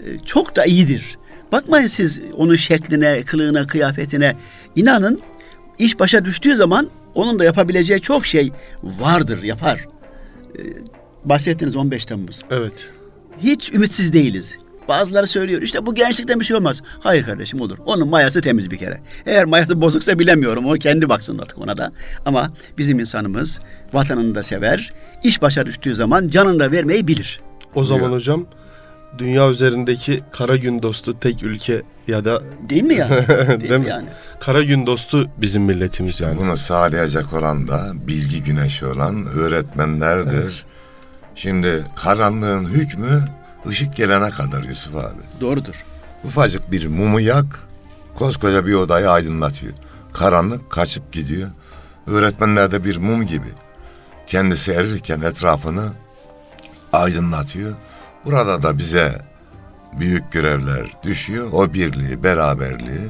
[0.00, 1.18] e, çok da iyidir.
[1.52, 4.36] Bakmayın siz onun şekline, kılığına, kıyafetine.
[4.76, 5.20] İnanın
[5.78, 9.86] iş başa düştüğü zaman onun da yapabileceği çok şey vardır, yapar.
[10.58, 10.60] E,
[11.24, 12.40] bahsettiniz 15 Temmuz.
[12.50, 12.88] Evet.
[13.42, 14.54] Hiç ümitsiz değiliz.
[14.88, 16.82] Bazıları söylüyor işte bu gençlikten bir şey olmaz.
[17.00, 17.78] Hayır kardeşim olur.
[17.86, 19.00] Onun mayası temiz bir kere.
[19.26, 20.66] Eğer mayası bozuksa bilemiyorum.
[20.66, 21.92] O kendi baksın artık ona da.
[22.26, 23.60] Ama bizim insanımız
[23.92, 24.92] vatanını da sever.
[25.24, 27.40] İş başa düştüğü zaman canını da vermeyi bilir.
[27.74, 28.12] O zaman Buyur.
[28.12, 28.46] hocam
[29.18, 33.10] dünya üzerindeki kara gün dostu tek ülke ya da Değil mi yani?
[33.28, 33.86] Değil, Değil mi?
[33.88, 34.08] yani?
[34.40, 36.36] kara gün dostu bizim milletimiz yani.
[36.38, 40.64] Bunu sağlayacak olan da bilgi güneşi olan öğretmenlerdir.
[41.34, 43.22] Şimdi karanlığın hükmü
[43.66, 45.20] ışık gelene kadar Yusuf abi.
[45.40, 45.84] Doğrudur.
[46.24, 47.60] Ufacık bir mumu yak,
[48.14, 49.72] koskoca bir odayı aydınlatıyor.
[50.12, 51.48] Karanlık kaçıp gidiyor.
[52.06, 53.48] Öğretmenler de bir mum gibi.
[54.26, 55.88] Kendisi erirken etrafını
[56.92, 57.72] aydınlatıyor.
[58.28, 59.12] Burada da bize
[60.00, 61.48] büyük görevler düşüyor.
[61.52, 63.08] O birliği, beraberliği,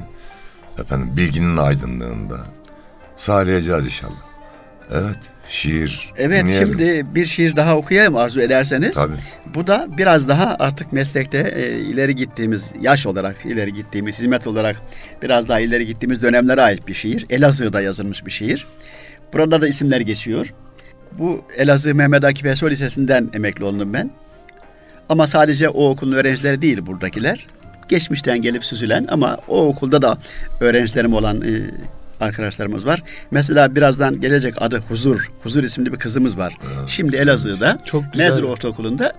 [0.78, 2.36] efendim bilginin aydınlığında
[3.16, 4.28] sağlayacağız inşallah.
[4.92, 6.68] Evet, şiir Evet dinleyelim.
[6.68, 8.94] şimdi bir şiir daha okuyayım arzu ederseniz.
[8.94, 9.14] Tabii.
[9.54, 14.76] Bu da biraz daha artık meslekte e, ileri gittiğimiz, yaş olarak ileri gittiğimiz, hizmet olarak
[15.22, 17.26] biraz daha ileri gittiğimiz dönemlere ait bir şiir.
[17.30, 18.66] Elazığ'da yazılmış bir şiir.
[19.32, 20.54] Burada da isimler geçiyor.
[21.18, 24.10] Bu Elazığ Mehmet Akif Ersoy Lisesi'nden emekli oldum ben.
[25.08, 27.46] Ama sadece o okulun öğrencileri değil buradakiler.
[27.88, 30.18] Geçmişten gelip süzülen ama o okulda da
[30.60, 31.70] öğrencilerim olan e,
[32.20, 33.02] arkadaşlarımız var.
[33.30, 35.30] Mesela birazdan gelecek adı Huzur.
[35.42, 36.54] Huzur isimli bir kızımız var.
[36.86, 38.28] Şimdi Elazığ'da Çok güzel.
[38.30, 39.12] Mezur Ortaokulu'nda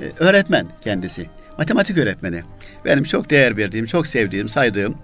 [0.00, 1.26] e, öğretmen kendisi.
[1.58, 2.42] Matematik öğretmeni.
[2.84, 4.94] Benim çok değer verdiğim, çok sevdiğim, saydığım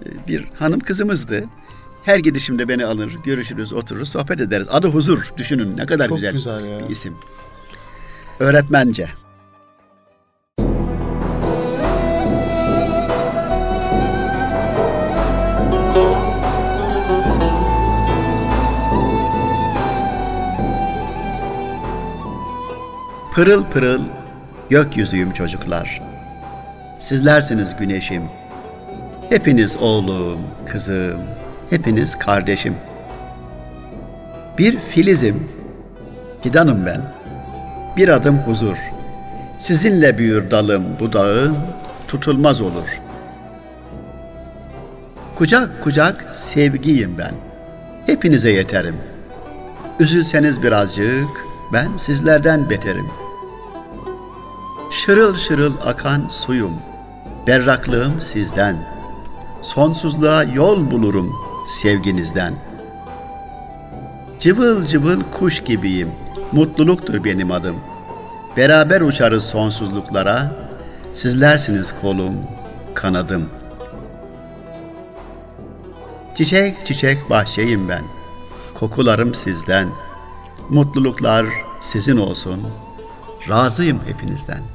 [0.00, 1.44] e, bir hanım kızımızdı.
[2.04, 4.66] Her gidişimde beni alır, görüşürüz, otururuz, sohbet ederiz.
[4.70, 5.32] Adı Huzur.
[5.36, 6.80] Düşünün ne kadar Çok güzel, güzel ya.
[6.80, 7.14] bir isim.
[8.40, 9.08] Öğretmence.
[23.34, 24.02] Pırıl pırıl
[24.68, 26.02] gökyüzüyüm çocuklar.
[26.98, 28.22] Sizlersiniz güneşim.
[29.28, 31.20] Hepiniz oğlum, kızım,
[31.70, 32.74] hepiniz kardeşim.
[34.58, 35.48] Bir filizim,
[36.42, 37.00] fidanım ben.
[37.96, 38.78] Bir adım huzur.
[39.58, 41.56] Sizinle büyür dalım budağım,
[42.08, 43.00] tutulmaz olur.
[45.34, 47.34] Kucak kucak sevgiyim ben.
[48.06, 48.96] Hepinize yeterim.
[50.00, 53.23] Üzülseniz birazcık, ben sizlerden beterim.
[54.94, 56.72] Şırıl şırıl akan suyum,
[57.46, 58.76] berraklığım sizden.
[59.62, 61.32] Sonsuzluğa yol bulurum
[61.82, 62.54] sevginizden.
[64.40, 66.10] Cıvıl cıvıl kuş gibiyim,
[66.52, 67.76] mutluluktur benim adım.
[68.56, 70.56] Beraber uçarız sonsuzluklara,
[71.12, 72.34] sizlersiniz kolum,
[72.94, 73.48] kanadım.
[76.34, 78.02] Çiçek çiçek bahçeyim ben,
[78.74, 79.88] kokularım sizden.
[80.70, 81.46] Mutluluklar
[81.80, 82.60] sizin olsun,
[83.48, 84.73] razıyım hepinizden.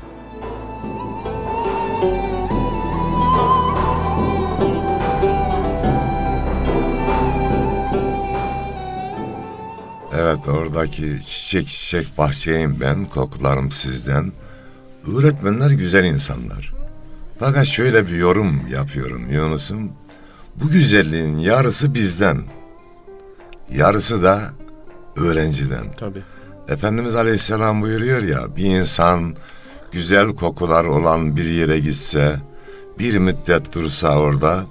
[10.20, 14.32] Evet oradaki çiçek çiçek bahçeyim ben, kokularım sizden.
[15.18, 16.74] Öğretmenler güzel insanlar.
[17.40, 19.92] Fakat şöyle bir yorum yapıyorum Yunus'um.
[20.56, 22.42] Bu güzelliğin yarısı bizden.
[23.72, 24.42] Yarısı da
[25.16, 25.94] öğrenciden.
[25.98, 26.24] Tabii.
[26.68, 29.36] Efendimiz Aleyhisselam buyuruyor ya bir insan
[29.92, 32.36] güzel kokular olan bir yere gitse
[33.00, 34.66] bir müddet dursa orada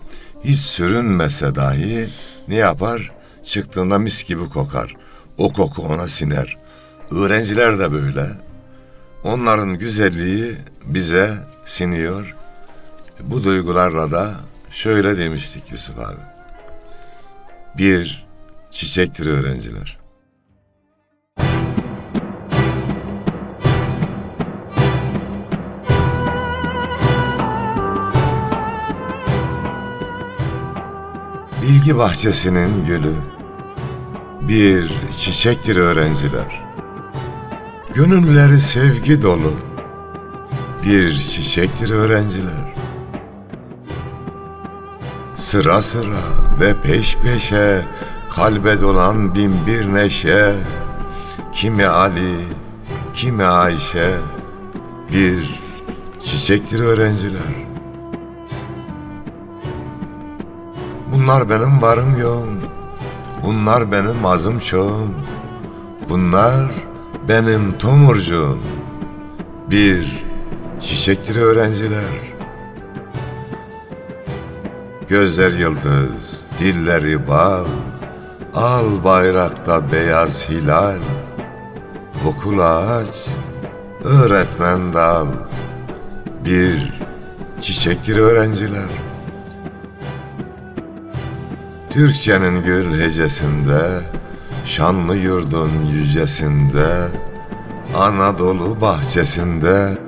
[0.44, 2.08] hiç sürünmese dahi
[2.48, 3.12] ne yapar?
[3.42, 5.07] Çıktığında mis gibi kokar.
[5.38, 6.56] O koku ona siner.
[7.10, 8.26] Öğrenciler de böyle.
[9.24, 12.36] Onların güzelliği bize siniyor.
[13.20, 14.34] Bu duygularla da
[14.70, 16.20] şöyle demiştik Yusuf abi.
[17.78, 18.26] Bir
[18.70, 19.98] çiçektir öğrenciler.
[31.62, 33.14] Bilgi bahçesinin gülü
[34.48, 36.64] bir çiçektir öğrenciler.
[37.94, 39.52] Gönülleri sevgi dolu
[40.84, 42.74] bir çiçektir öğrenciler.
[45.34, 46.20] Sıra sıra
[46.60, 47.84] ve peş peşe
[48.34, 50.54] kalbe dolan bin bir neşe.
[51.52, 52.34] Kimi Ali,
[53.14, 54.14] kimi Ayşe,
[55.12, 55.60] bir
[56.22, 57.68] çiçektir öğrenciler.
[61.12, 62.58] Bunlar benim varım yoğum,
[63.48, 65.10] bunlar benim azım çoğum,
[66.08, 66.70] bunlar
[67.28, 68.58] benim tomurcuğum.
[69.70, 70.24] Bir
[70.80, 72.12] çiçektir öğrenciler.
[75.08, 77.64] Gözler yıldız, dilleri bal,
[78.54, 81.00] al bayrakta beyaz hilal.
[82.26, 83.26] Okul ağaç,
[84.04, 85.26] öğretmen dal,
[86.44, 86.92] bir
[87.60, 89.07] çiçektir öğrenciler.
[91.98, 94.00] Türkçenin gül hecesinde,
[94.64, 97.08] şanlı yurdun yücesinde,
[97.94, 99.98] Anadolu bahçesinde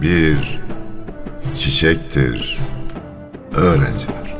[0.00, 0.60] bir
[1.56, 2.58] çiçektir
[3.54, 4.36] öğrenciler.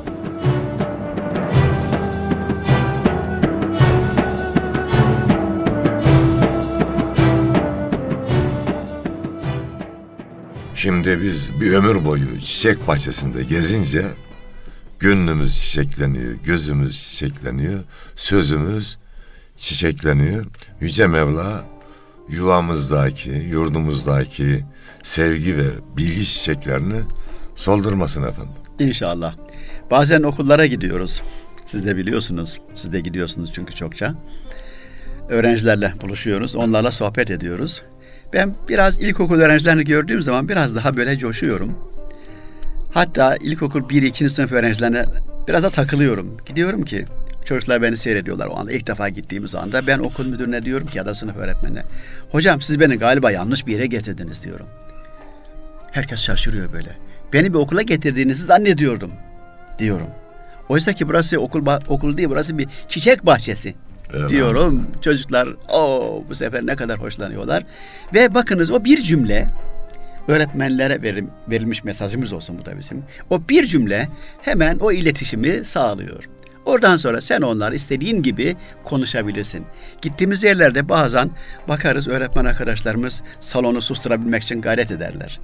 [10.74, 14.04] Şimdi biz bir ömür boyu çiçek bahçesinde gezince
[15.00, 17.80] gönlümüz çiçekleniyor, gözümüz çiçekleniyor,
[18.16, 18.98] sözümüz
[19.56, 20.46] çiçekleniyor.
[20.80, 21.64] Yüce Mevla
[22.28, 24.64] yuvamızdaki, yurdumuzdaki
[25.02, 27.00] sevgi ve bilgi çiçeklerini
[27.54, 28.54] soldurmasın efendim.
[28.78, 29.34] İnşallah.
[29.90, 31.22] Bazen okullara gidiyoruz.
[31.66, 32.60] Siz de biliyorsunuz.
[32.74, 34.14] Siz de gidiyorsunuz çünkü çokça.
[35.28, 36.56] Öğrencilerle buluşuyoruz.
[36.56, 37.82] Onlarla sohbet ediyoruz.
[38.32, 41.93] Ben biraz ilkokul öğrencilerini gördüğüm zaman biraz daha böyle coşuyorum.
[42.94, 44.28] Hatta ilkokul 1-2.
[44.28, 45.04] sınıf öğrencilerine
[45.48, 46.36] biraz da takılıyorum.
[46.46, 47.06] Gidiyorum ki
[47.44, 49.86] çocuklar beni seyrediyorlar o anda ilk defa gittiğimiz anda.
[49.86, 51.82] Ben okul müdürüne diyorum ki ya da sınıf öğretmenine.
[52.32, 54.66] Hocam siz beni galiba yanlış bir yere getirdiniz diyorum.
[55.92, 56.96] Herkes şaşırıyor böyle.
[57.32, 59.10] Beni bir okula getirdiğinizi zannediyordum
[59.78, 60.08] diyorum.
[60.68, 63.74] Oysa ki burası okul okul değil burası bir çiçek bahçesi
[64.14, 64.30] Evet.
[64.30, 64.86] diyorum.
[65.02, 67.62] Çocuklar o bu sefer ne kadar hoşlanıyorlar.
[68.14, 69.48] Ve bakınız o bir cümle
[70.28, 73.04] öğretmenlere verim, verilmiş mesajımız olsun bu da bizim.
[73.30, 74.08] O bir cümle
[74.42, 76.28] hemen o iletişimi sağlıyor.
[76.66, 79.66] Oradan sonra sen onlar istediğin gibi konuşabilirsin.
[80.02, 81.30] Gittiğimiz yerlerde bazen
[81.68, 85.40] bakarız öğretmen arkadaşlarımız salonu susturabilmek için gayret ederler.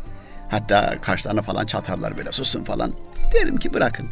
[0.49, 2.93] Hatta kaşlarını falan çatarlar böyle susun falan.
[3.35, 4.07] Derim ki bırakın.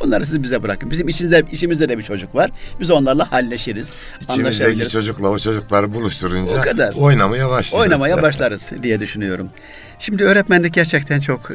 [0.00, 0.90] Bunları siz bize bırakın.
[0.90, 2.50] Bizim içimizde, içimizde de bir çocuk var.
[2.80, 3.92] Biz onlarla halleşiriz.
[4.20, 6.94] İçimizdeki çocukla o çocukları buluşturunca O kadar.
[6.94, 7.82] oynamaya başlıyor.
[7.84, 9.50] Oynamaya başlarız diye düşünüyorum.
[9.98, 11.54] Şimdi öğretmenlik gerçekten çok e,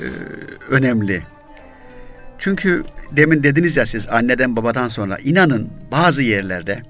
[0.69, 1.23] önemli.
[2.39, 6.81] Çünkü demin dediniz ya siz anneden babadan sonra inanın bazı yerlerde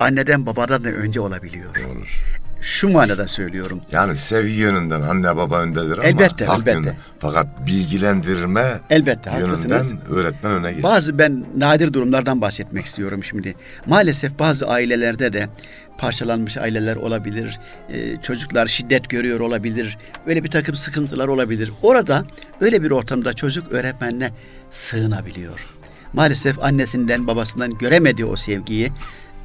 [0.00, 1.70] anneden babadan da önce olabiliyor.
[1.92, 2.24] Olur.
[2.60, 3.80] Şu manada söylüyorum.
[3.92, 6.70] Yani sevgi yönünden anne baba öndedir ama Elbette, hak elbette.
[6.72, 6.94] yönünden.
[7.18, 9.92] Fakat bilgilendirme Elbette, yönünden haklısınız.
[10.10, 10.90] öğretmen öne geçiyor.
[10.92, 13.54] Bazı ben nadir durumlardan bahsetmek istiyorum şimdi.
[13.86, 15.48] Maalesef bazı ailelerde de
[15.98, 17.60] parçalanmış aileler olabilir.
[17.92, 19.98] Ee, çocuklar şiddet görüyor olabilir.
[20.26, 21.72] Öyle bir takım sıkıntılar olabilir.
[21.82, 22.24] Orada
[22.60, 24.30] öyle bir ortamda çocuk öğretmenine
[24.70, 25.66] sığınabiliyor.
[26.12, 28.92] Maalesef annesinden babasından göremediği o sevgiyi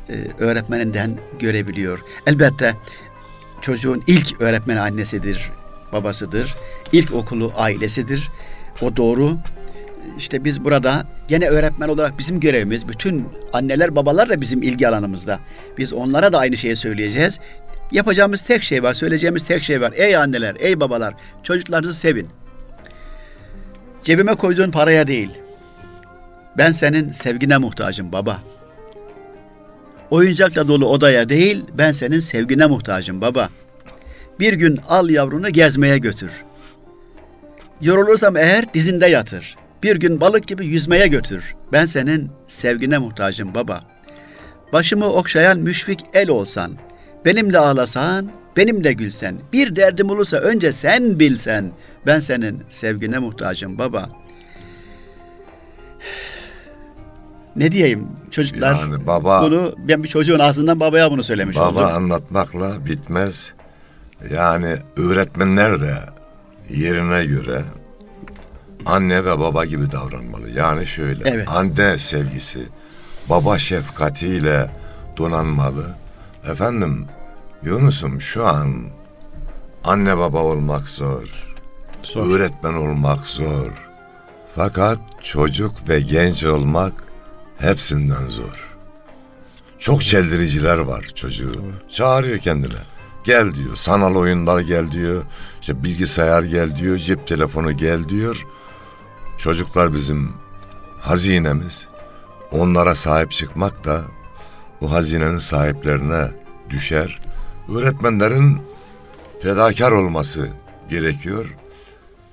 [0.09, 1.99] e, öğretmeninden görebiliyor.
[2.27, 2.75] Elbette
[3.61, 5.51] çocuğun ilk öğretmeni annesidir,
[5.93, 6.55] babasıdır.
[6.91, 8.29] İlk okulu ailesidir.
[8.81, 9.37] O doğru.
[10.17, 15.39] İşte biz burada gene öğretmen olarak bizim görevimiz bütün anneler babalar da bizim ilgi alanımızda.
[15.77, 17.39] Biz onlara da aynı şeyi söyleyeceğiz.
[17.91, 19.93] Yapacağımız tek şey var, söyleyeceğimiz tek şey var.
[19.95, 21.13] Ey anneler, ey babalar,
[21.43, 22.27] çocuklarınızı sevin.
[24.03, 25.29] Cebime koyduğun paraya değil.
[26.57, 28.39] Ben senin sevgine muhtacım baba.
[30.13, 33.49] Oyuncakla dolu odaya değil, ben senin sevgine muhtacım baba.
[34.39, 36.32] Bir gün al yavrunu gezmeye götür.
[37.82, 39.56] Yorulursam eğer dizinde yatır.
[39.84, 41.56] Bir gün balık gibi yüzmeye götür.
[41.71, 43.84] Ben senin sevgine muhtacım baba.
[44.73, 46.71] Başımı okşayan müşfik el olsan,
[47.26, 51.71] benimle ağlasan, benimle gülsen, bir derdim olursa önce sen bilsen,
[52.06, 54.10] ben senin sevgine muhtacım baba.
[57.55, 58.79] Ne diyeyim çocuklar?
[58.79, 61.95] Yani baba- Bunu ben bir çocuğun ağzından babaya bunu söylemiş Baba oldum.
[61.95, 63.53] anlatmakla bitmez.
[64.33, 65.93] Yani öğretmenler de
[66.69, 67.61] yerine göre
[68.85, 70.49] anne ve baba gibi davranmalı.
[70.49, 71.47] Yani şöyle Evet.
[71.49, 72.59] anne sevgisi,
[73.29, 74.71] baba şefkatiyle
[75.17, 75.95] donanmalı.
[76.51, 77.05] Efendim
[77.63, 78.75] Yunus'um şu an
[79.83, 81.53] anne baba olmak zor.
[82.03, 82.29] Zor.
[82.35, 83.71] Öğretmen olmak zor.
[84.55, 86.93] Fakat çocuk ve genç olmak
[87.57, 88.69] hepsinden zor.
[89.79, 91.51] Çok çeldiriciler var çocuğu.
[91.89, 92.79] Çağırıyor kendine.
[93.23, 93.75] Gel diyor.
[93.75, 95.23] Sanal oyunlar gel diyor.
[95.61, 96.97] İşte bilgisayar gel diyor.
[96.97, 98.45] Cep telefonu gel diyor.
[99.37, 100.33] Çocuklar bizim
[100.99, 101.87] hazinemiz.
[102.51, 104.01] Onlara sahip çıkmak da
[104.81, 106.31] bu hazinenin sahiplerine
[106.69, 107.21] düşer.
[107.75, 108.61] Öğretmenlerin
[109.41, 110.47] fedakar olması
[110.89, 111.55] gerekiyor.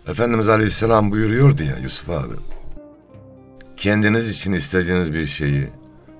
[0.08, 2.34] Efendimiz Aleyhisselam buyuruyordu ya Yusuf abi.
[3.80, 5.68] Kendiniz için istediğiniz bir şeyi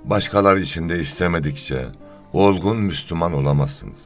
[0.04, 1.86] başkalar için de istemedikçe
[2.32, 4.00] olgun Müslüman olamazsınız.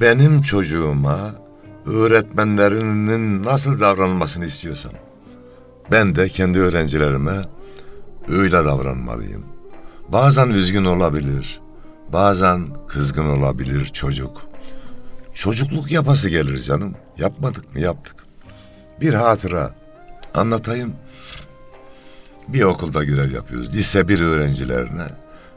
[0.00, 1.30] Benim çocuğuma
[1.86, 4.92] öğretmenlerinin nasıl davranmasını istiyorsam
[5.90, 7.42] ben de kendi öğrencilerime
[8.28, 9.44] öyle davranmalıyım.
[10.08, 11.60] Bazen üzgün olabilir,
[12.12, 14.42] bazen kızgın olabilir çocuk.
[15.34, 16.94] Çocukluk yapası gelir canım.
[17.18, 17.80] Yapmadık mı?
[17.80, 18.16] Yaptık.
[19.00, 19.74] Bir hatıra
[20.34, 20.92] anlatayım.
[22.48, 23.74] Bir okulda görev yapıyoruz.
[23.74, 25.06] Lise bir öğrencilerine.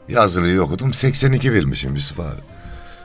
[0.08, 0.94] Yazılıyı okudum.
[0.94, 2.40] 82 vermişim Yusuf abi.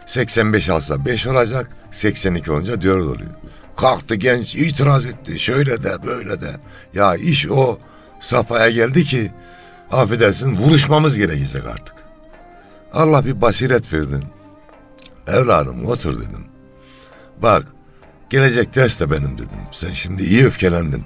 [0.06, 1.68] 85 alsa 5 olacak.
[1.92, 3.30] 82 olunca 4 oluyor.
[3.78, 5.40] Kalktı genç itiraz etti.
[5.40, 6.52] Şöyle de böyle de.
[6.94, 7.80] Ya iş o
[8.20, 9.32] safhaya geldi ki
[9.92, 11.96] affedersin vuruşmamız gerekecek artık.
[12.94, 14.24] Allah bir basiret verdin.
[15.28, 16.46] Evladım otur dedim.
[17.42, 17.66] Bak
[18.30, 19.60] gelecek ders de benim dedim.
[19.72, 21.04] Sen şimdi iyi öfkelendin.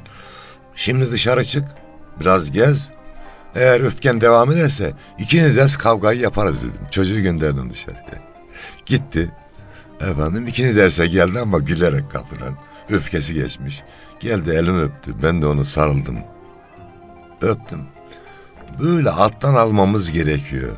[0.75, 1.63] Şimdi dışarı çık
[2.19, 2.89] biraz gez.
[3.55, 6.81] Eğer öfken devam ederse ikiniz ders kavgayı yaparız dedim.
[6.91, 8.01] Çocuğu gönderdim dışarıya.
[8.85, 9.31] Gitti.
[10.01, 12.57] Efendim ikinci derse geldi ama gülerek kapıdan.
[12.89, 13.83] Öfkesi geçmiş.
[14.19, 15.11] Geldi elimi öptü.
[15.23, 16.17] Ben de onu sarıldım.
[17.41, 17.81] Öptüm.
[18.79, 20.71] Böyle alttan almamız gerekiyor.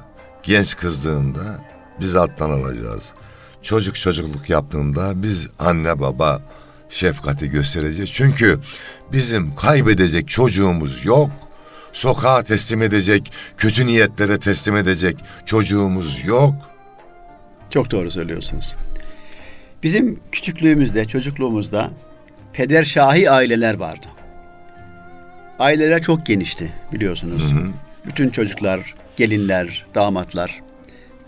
[0.43, 1.59] Genç kızdığında
[1.99, 3.13] biz alttan alacağız.
[3.61, 6.41] Çocuk çocukluk yaptığında biz anne baba
[6.89, 8.11] şefkati göstereceğiz.
[8.11, 8.59] Çünkü
[9.11, 11.29] bizim kaybedecek çocuğumuz yok.
[11.93, 16.53] Sokağa teslim edecek, kötü niyetlere teslim edecek çocuğumuz yok.
[17.69, 18.75] Çok doğru söylüyorsunuz.
[19.83, 21.89] Bizim küçüklüğümüzde, çocukluğumuzda
[22.53, 24.05] peder şahi aileler vardı.
[25.59, 27.53] Aileler çok genişti biliyorsunuz.
[28.05, 30.61] Bütün çocuklar, gelinler, damatlar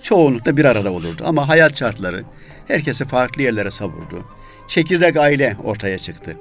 [0.02, 1.24] çoğunlukla bir arada olurdu.
[1.26, 2.24] Ama hayat şartları
[2.68, 4.26] herkesi farklı yerlere savurdu.
[4.70, 6.38] Çekirdek aile ortaya çıktı.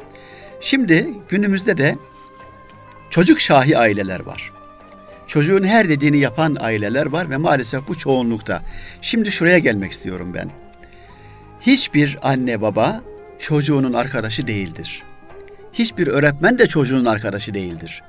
[0.60, 1.96] Şimdi günümüzde de
[3.10, 4.52] çocuk şahi aileler var.
[5.26, 8.62] Çocuğun her dediğini yapan aileler var ve maalesef bu çoğunlukta.
[9.02, 10.50] Şimdi şuraya gelmek istiyorum ben.
[11.60, 13.00] Hiçbir anne baba
[13.38, 15.02] çocuğunun arkadaşı değildir.
[15.72, 18.02] Hiçbir öğretmen de çocuğunun arkadaşı değildir.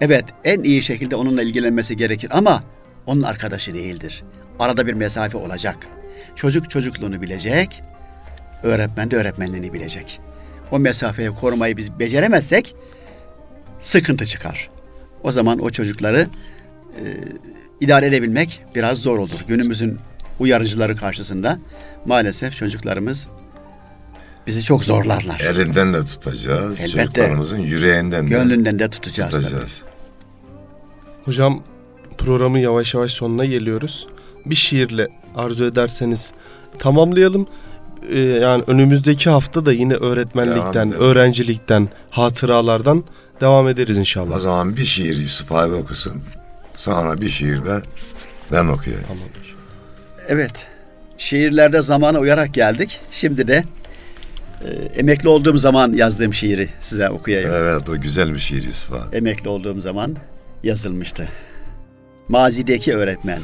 [0.00, 2.62] Evet, en iyi şekilde onunla ilgilenmesi gerekir ama
[3.06, 4.24] onun arkadaşı değildir.
[4.58, 5.76] Arada bir mesafe olacak.
[6.36, 7.82] Çocuk çocukluğunu bilecek,
[8.62, 10.20] öğretmen de öğretmenliğini bilecek.
[10.70, 12.76] O mesafeyi korumayı biz beceremezsek
[13.78, 14.70] sıkıntı çıkar.
[15.22, 16.26] O zaman o çocukları
[16.96, 17.02] e,
[17.80, 19.44] idare edebilmek biraz zor olur.
[19.48, 19.98] Günümüzün
[20.38, 21.58] uyarıcıları karşısında
[22.06, 23.28] maalesef çocuklarımız
[24.46, 25.40] bizi çok zorlarlar.
[25.40, 26.80] Elinden de tutacağız.
[26.80, 27.02] Elbette.
[27.04, 29.30] Çocuklarımızın yüreğinden de Gönlünden de tutacağız.
[29.32, 29.42] tabii.
[29.42, 29.82] tutacağız.
[31.24, 31.62] Hocam
[32.18, 34.06] programın yavaş yavaş sonuna geliyoruz.
[34.46, 36.30] Bir şiirle arzu ederseniz
[36.78, 37.46] tamamlayalım.
[38.10, 43.04] Ee, yani önümüzdeki hafta da yine öğretmenlikten, öğrencilikten, hatıralardan
[43.40, 44.38] devam ederiz O inşallah.
[44.40, 46.22] zaman bir şiir Yusuf abi okusun.
[46.76, 47.82] Sonra bir şiir de
[48.52, 49.04] ben okuyayım.
[50.28, 50.66] Evet.
[51.18, 53.00] Şiirlerde zamana uyarak geldik.
[53.10, 53.64] Şimdi de
[54.64, 54.68] e,
[55.00, 57.50] emekli olduğum zaman yazdığım şiiri size okuyayım.
[57.54, 59.16] Evet o güzel bir şiir Yusuf abi.
[59.16, 60.16] Emekli olduğum zaman
[60.62, 61.28] yazılmıştı.
[62.28, 63.40] Mazideki öğretmen.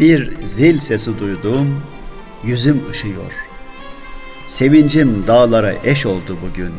[0.00, 1.82] Bir zil sesi duydum,
[2.44, 3.32] yüzüm ışıyor.
[4.46, 6.72] Sevincim dağlara eş oldu bugün.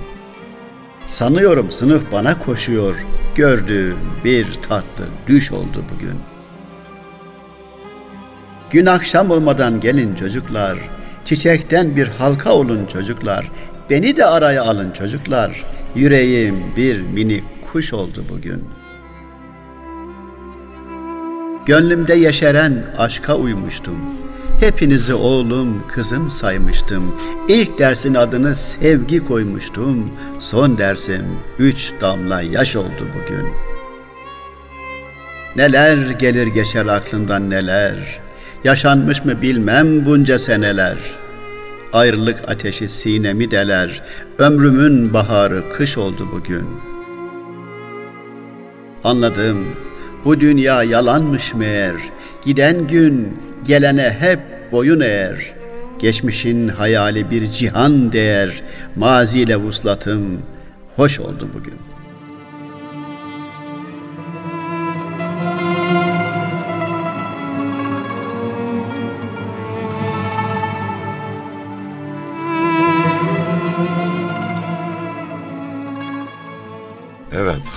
[1.07, 3.05] Sanıyorum sınıf bana koşuyor.
[3.35, 6.19] Gördüğüm bir tatlı düş oldu bugün.
[8.71, 10.79] Gün akşam olmadan gelin çocuklar.
[11.25, 13.51] Çiçekten bir halka olun çocuklar.
[13.89, 15.63] Beni de araya alın çocuklar.
[15.95, 18.78] Yüreğim bir minik kuş oldu bugün.
[21.69, 23.95] Gönlümde yeşeren aşka uymuştum.
[24.59, 27.15] Hepinizi oğlum, kızım saymıştım.
[27.47, 30.11] İlk dersin adını sevgi koymuştum.
[30.39, 31.25] Son dersim
[31.59, 33.47] üç damla yaş oldu bugün.
[35.55, 38.19] Neler gelir geçer aklımdan neler.
[38.63, 40.97] Yaşanmış mı bilmem bunca seneler.
[41.93, 44.03] Ayrılık ateşi sinemi deler.
[44.37, 46.65] Ömrümün baharı kış oldu bugün.
[49.03, 49.65] Anladım.
[50.25, 51.95] Bu dünya yalanmış meğer.
[52.45, 54.39] Giden gün gelene hep
[54.71, 55.53] boyun eğer.
[55.99, 58.63] Geçmişin hayali bir cihan değer.
[58.95, 60.41] Maziyle vuslatım
[60.95, 61.88] hoş oldu bugün.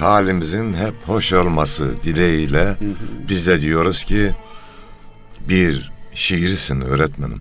[0.02, 2.76] Halimizin hep hoş olması dileğiyle
[3.28, 4.32] biz de diyoruz ki
[5.48, 7.40] bir şiirsin öğretmenim.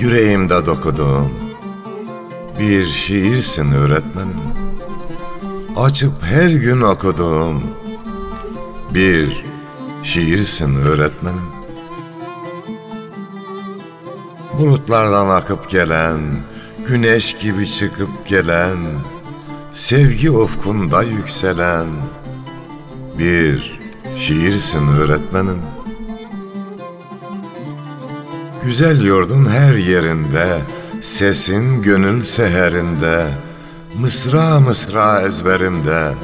[0.00, 1.32] Yüreğimde dokuduğum
[2.60, 4.40] bir şiirsin öğretmenim.
[5.76, 7.62] Açıp her gün okuduğum
[8.94, 9.53] bir
[10.04, 11.48] şiirsin öğretmenim.
[14.58, 16.20] Bulutlardan akıp gelen,
[16.86, 18.78] güneş gibi çıkıp gelen,
[19.72, 21.86] sevgi ufkunda yükselen
[23.18, 23.80] bir
[24.16, 25.60] şiirsin öğretmenim.
[28.64, 30.60] Güzel yurdun her yerinde,
[31.00, 33.26] sesin gönül seherinde,
[33.98, 36.14] mısra mısra ezberimde,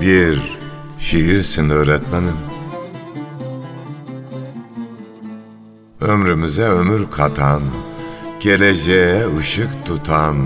[0.00, 0.58] bir
[0.98, 2.57] şiirsin öğretmenim.
[6.08, 7.62] Ömrümüze ömür katan,
[8.40, 10.36] geleceğe ışık tutan,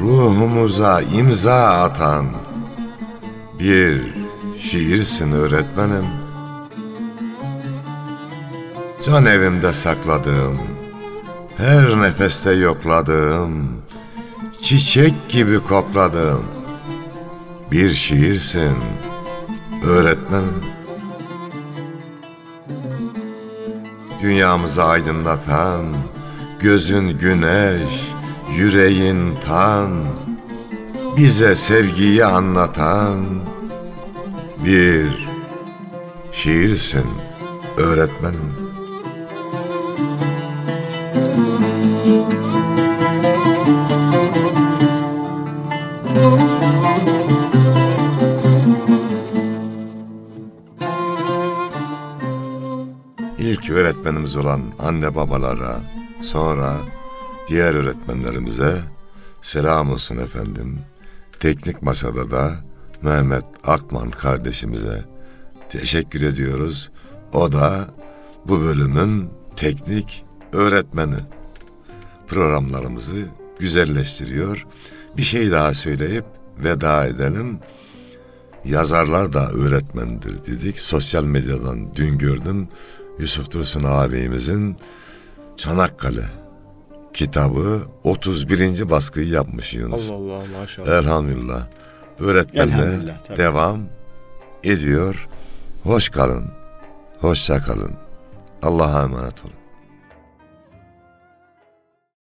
[0.00, 2.26] ruhumuza imza atan,
[3.58, 4.02] bir
[4.58, 6.04] şiirsin öğretmenim.
[9.06, 10.58] Can evimde sakladığım,
[11.56, 13.82] her nefeste yokladığım,
[14.62, 16.44] çiçek gibi kokladığım
[17.72, 18.76] bir şiirsin
[19.84, 20.77] öğretmenim.
[24.22, 25.84] Dünyamızı aydınlatan,
[26.60, 28.12] gözün güneş,
[28.56, 29.90] yüreğin tan,
[31.16, 33.24] bize sevgiyi anlatan
[34.64, 35.28] bir
[36.32, 37.06] şiirsin
[37.76, 38.67] öğretmenim.
[54.28, 55.80] Öğretmenimiz olan anne babalara,
[56.22, 56.76] sonra
[57.48, 58.82] diğer öğretmenlerimize
[59.42, 60.80] selam olsun efendim.
[61.40, 62.54] Teknik masada da
[63.02, 65.04] Mehmet Akman kardeşimize
[65.68, 66.90] teşekkür ediyoruz.
[67.32, 67.88] O da
[68.48, 71.20] bu bölümün teknik öğretmeni.
[72.26, 73.24] Programlarımızı
[73.58, 74.66] güzelleştiriyor.
[75.16, 76.24] Bir şey daha söyleyip
[76.58, 77.58] veda edelim.
[78.64, 80.78] Yazarlar da öğretmendir dedik.
[80.78, 82.68] Sosyal medyadan dün gördüm.
[83.18, 84.76] Yusuf Dursun ağabeyimizin
[85.56, 86.24] Çanakkale
[87.14, 88.90] kitabı 31.
[88.90, 90.10] baskıyı yapmış Yunus.
[90.10, 90.88] Allah Allah maşallah.
[90.88, 91.66] Elhamdülillah.
[92.20, 93.36] Öğretmenle Elhamdülillah, tabii.
[93.38, 93.80] devam
[94.64, 95.28] ediyor.
[95.82, 96.44] Hoş kalın.
[97.20, 97.92] Hoşça kalın.
[98.62, 99.54] Allah'a emanet olun.